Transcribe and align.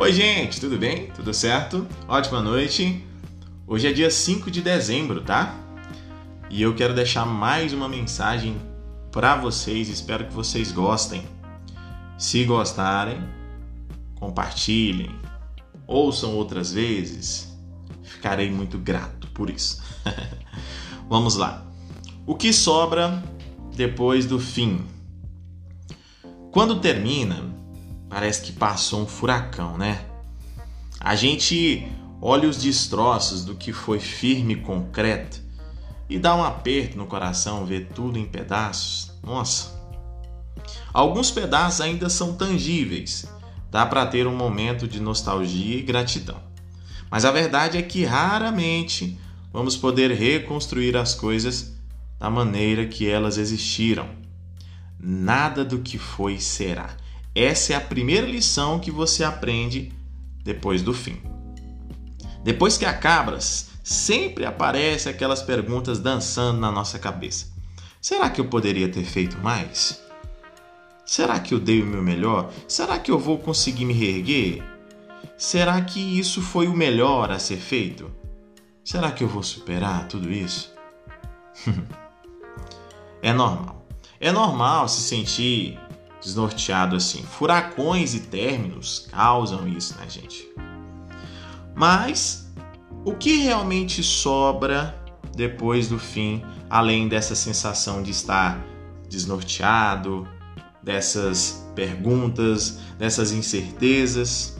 Oi, 0.00 0.12
gente, 0.12 0.60
tudo 0.60 0.78
bem? 0.78 1.08
Tudo 1.08 1.34
certo? 1.34 1.84
Ótima 2.06 2.40
noite. 2.40 3.04
Hoje 3.66 3.88
é 3.88 3.92
dia 3.92 4.08
5 4.08 4.48
de 4.48 4.62
dezembro, 4.62 5.22
tá? 5.22 5.58
E 6.48 6.62
eu 6.62 6.72
quero 6.76 6.94
deixar 6.94 7.26
mais 7.26 7.72
uma 7.72 7.88
mensagem 7.88 8.56
para 9.10 9.34
vocês, 9.34 9.88
espero 9.88 10.24
que 10.24 10.32
vocês 10.32 10.70
gostem. 10.70 11.26
Se 12.16 12.44
gostarem, 12.44 13.18
compartilhem, 14.14 15.10
ouçam 15.84 16.32
outras 16.36 16.72
vezes. 16.72 17.52
Ficarei 18.04 18.52
muito 18.52 18.78
grato 18.78 19.26
por 19.32 19.50
isso. 19.50 19.82
Vamos 21.10 21.34
lá. 21.34 21.66
O 22.24 22.36
que 22.36 22.52
sobra 22.52 23.20
depois 23.74 24.26
do 24.26 24.38
fim? 24.38 24.80
Quando 26.52 26.80
termina, 26.80 27.47
parece 28.08 28.42
que 28.42 28.52
passou 28.52 29.02
um 29.02 29.06
furacão, 29.06 29.76
né? 29.76 30.04
A 31.00 31.14
gente 31.14 31.86
olha 32.20 32.48
os 32.48 32.56
destroços 32.56 33.44
do 33.44 33.54
que 33.54 33.72
foi 33.72 34.00
firme 34.00 34.54
e 34.54 34.60
concreto 34.60 35.40
e 36.08 36.18
dá 36.18 36.34
um 36.34 36.42
aperto 36.42 36.96
no 36.96 37.06
coração 37.06 37.66
ver 37.66 37.88
tudo 37.94 38.18
em 38.18 38.26
pedaços. 38.26 39.12
Nossa! 39.22 39.78
Alguns 40.92 41.30
pedaços 41.30 41.80
ainda 41.80 42.08
são 42.08 42.34
tangíveis, 42.34 43.26
dá 43.70 43.86
para 43.86 44.06
ter 44.06 44.26
um 44.26 44.34
momento 44.34 44.88
de 44.88 45.00
nostalgia 45.00 45.76
e 45.76 45.82
gratidão. 45.82 46.40
Mas 47.10 47.24
a 47.24 47.30
verdade 47.30 47.78
é 47.78 47.82
que 47.82 48.04
raramente 48.04 49.18
vamos 49.52 49.76
poder 49.76 50.10
reconstruir 50.10 50.96
as 50.96 51.14
coisas 51.14 51.76
da 52.18 52.28
maneira 52.28 52.86
que 52.86 53.08
elas 53.08 53.38
existiram. 53.38 54.08
Nada 54.98 55.64
do 55.64 55.78
que 55.78 55.96
foi 55.96 56.40
será. 56.40 56.96
Essa 57.38 57.74
é 57.74 57.76
a 57.76 57.80
primeira 57.80 58.26
lição 58.26 58.80
que 58.80 58.90
você 58.90 59.22
aprende 59.22 59.92
depois 60.42 60.82
do 60.82 60.92
fim. 60.92 61.22
Depois 62.42 62.76
que 62.76 62.84
acabas, 62.84 63.70
sempre 63.84 64.44
aparecem 64.44 65.12
aquelas 65.12 65.40
perguntas 65.40 66.00
dançando 66.00 66.58
na 66.58 66.72
nossa 66.72 66.98
cabeça. 66.98 67.46
Será 68.00 68.28
que 68.28 68.40
eu 68.40 68.46
poderia 68.46 68.88
ter 68.88 69.04
feito 69.04 69.38
mais? 69.38 70.02
Será 71.06 71.38
que 71.38 71.54
eu 71.54 71.60
dei 71.60 71.80
o 71.80 71.86
meu 71.86 72.02
melhor? 72.02 72.52
Será 72.66 72.98
que 72.98 73.08
eu 73.08 73.20
vou 73.20 73.38
conseguir 73.38 73.84
me 73.84 73.94
reerguer? 73.94 74.60
Será 75.36 75.80
que 75.80 76.18
isso 76.18 76.42
foi 76.42 76.66
o 76.66 76.76
melhor 76.76 77.30
a 77.30 77.38
ser 77.38 77.58
feito? 77.58 78.10
Será 78.84 79.12
que 79.12 79.22
eu 79.22 79.28
vou 79.28 79.44
superar 79.44 80.08
tudo 80.08 80.28
isso? 80.28 80.74
é 83.22 83.32
normal. 83.32 83.86
É 84.18 84.32
normal 84.32 84.88
se 84.88 85.02
sentir 85.02 85.78
desnorteado 86.20 86.96
assim. 86.96 87.22
Furacões 87.22 88.14
e 88.14 88.20
términos 88.20 89.08
causam 89.10 89.68
isso 89.68 89.96
na 89.98 90.06
gente. 90.06 90.48
Mas 91.74 92.52
o 93.04 93.14
que 93.14 93.36
realmente 93.38 94.02
sobra 94.02 94.94
depois 95.34 95.88
do 95.88 95.98
fim, 95.98 96.42
além 96.68 97.08
dessa 97.08 97.34
sensação 97.34 98.02
de 98.02 98.10
estar 98.10 98.62
desnorteado, 99.08 100.28
dessas 100.82 101.64
perguntas, 101.74 102.80
dessas 102.98 103.30
incertezas? 103.30 104.58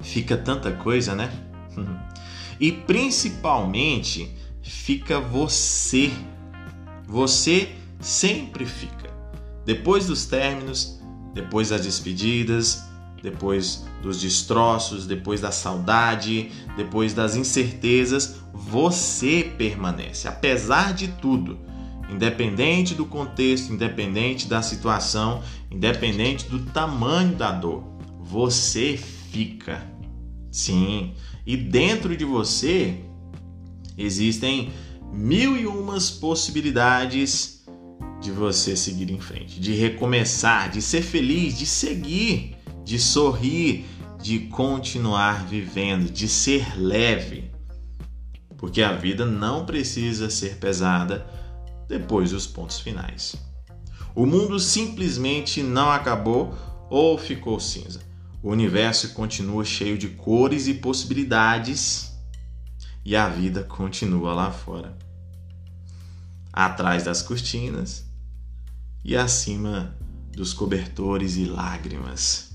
Fica 0.00 0.36
tanta 0.36 0.72
coisa, 0.72 1.14
né? 1.14 1.30
E 2.60 2.72
principalmente 2.72 4.36
fica 4.60 5.20
você. 5.20 6.10
Você 7.06 7.72
sempre 8.00 8.66
fica 8.66 9.07
depois 9.68 10.06
dos 10.06 10.24
términos, 10.24 10.98
depois 11.34 11.68
das 11.68 11.82
despedidas, 11.82 12.82
depois 13.22 13.84
dos 14.00 14.18
destroços, 14.18 15.06
depois 15.06 15.42
da 15.42 15.52
saudade, 15.52 16.50
depois 16.74 17.12
das 17.12 17.36
incertezas, 17.36 18.36
você 18.54 19.52
permanece, 19.58 20.26
apesar 20.26 20.94
de 20.94 21.08
tudo, 21.08 21.58
independente 22.08 22.94
do 22.94 23.04
contexto, 23.04 23.70
independente 23.70 24.48
da 24.48 24.62
situação, 24.62 25.42
independente 25.70 26.46
do 26.46 26.60
tamanho 26.70 27.36
da 27.36 27.52
dor, 27.52 27.84
você 28.22 28.96
fica. 28.96 29.86
Sim, 30.50 31.12
e 31.44 31.58
dentro 31.58 32.16
de 32.16 32.24
você 32.24 33.04
existem 33.98 34.72
mil 35.12 35.58
e 35.58 35.66
umas 35.66 36.10
possibilidades 36.10 37.57
de 38.20 38.30
você 38.30 38.76
seguir 38.76 39.10
em 39.10 39.20
frente, 39.20 39.60
de 39.60 39.74
recomeçar, 39.74 40.70
de 40.70 40.82
ser 40.82 41.02
feliz, 41.02 41.56
de 41.56 41.66
seguir, 41.66 42.56
de 42.84 42.98
sorrir, 42.98 43.84
de 44.20 44.40
continuar 44.40 45.46
vivendo, 45.46 46.10
de 46.10 46.28
ser 46.28 46.78
leve. 46.78 47.50
Porque 48.56 48.82
a 48.82 48.92
vida 48.92 49.24
não 49.24 49.64
precisa 49.64 50.28
ser 50.28 50.56
pesada 50.56 51.26
depois 51.88 52.32
dos 52.32 52.46
pontos 52.46 52.80
finais. 52.80 53.36
O 54.14 54.26
mundo 54.26 54.58
simplesmente 54.58 55.62
não 55.62 55.90
acabou 55.90 56.52
ou 56.90 57.16
ficou 57.16 57.60
cinza. 57.60 58.00
O 58.42 58.50
universo 58.50 59.14
continua 59.14 59.64
cheio 59.64 59.96
de 59.96 60.08
cores 60.08 60.66
e 60.66 60.74
possibilidades 60.74 62.12
e 63.04 63.16
a 63.16 63.28
vida 63.28 63.62
continua 63.62 64.34
lá 64.34 64.50
fora. 64.50 64.96
Atrás 66.60 67.04
das 67.04 67.22
cortinas, 67.22 68.04
e 69.04 69.16
acima 69.16 69.96
dos 70.32 70.52
cobertores 70.52 71.36
e 71.36 71.44
lágrimas. 71.44 72.50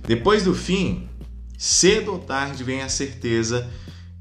Depois 0.00 0.44
do 0.44 0.54
fim, 0.54 1.10
cedo 1.58 2.12
ou 2.12 2.18
tarde 2.18 2.64
vem 2.64 2.80
a 2.80 2.88
certeza 2.88 3.70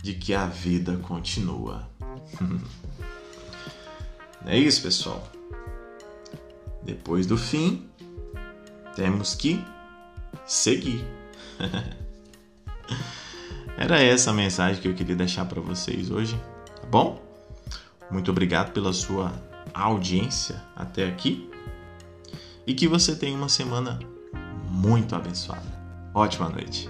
de 0.03 0.13
que 0.13 0.33
a 0.33 0.45
vida 0.45 0.97
continua. 0.97 1.89
é 4.45 4.59
isso, 4.59 4.81
pessoal. 4.81 5.25
Depois 6.83 7.25
do 7.25 7.37
fim, 7.37 7.89
temos 8.93 9.35
que 9.35 9.63
seguir. 10.45 11.01
Era 13.77 14.01
essa 14.01 14.31
a 14.31 14.33
mensagem 14.33 14.81
que 14.81 14.89
eu 14.89 14.93
queria 14.93 15.15
deixar 15.15 15.45
para 15.45 15.61
vocês 15.61 16.11
hoje, 16.11 16.37
tá 16.75 16.85
bom? 16.87 17.30
Muito 18.11 18.29
obrigado 18.29 18.71
pela 18.71 18.91
sua 18.93 19.31
audiência 19.73 20.61
até 20.75 21.07
aqui 21.07 21.49
e 22.67 22.73
que 22.73 22.87
você 22.87 23.15
tenha 23.15 23.37
uma 23.37 23.49
semana 23.49 23.99
muito 24.69 25.15
abençoada. 25.15 25.81
Ótima 26.13 26.49
noite. 26.49 26.89